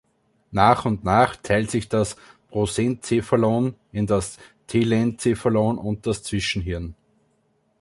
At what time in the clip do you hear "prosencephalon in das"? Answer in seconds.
2.49-4.39